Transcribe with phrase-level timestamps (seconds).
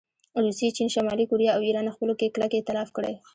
[0.43, 3.13] روسیې، چین، شمالي کوریا او ایران خپلو کې کلک ایتلاف کړی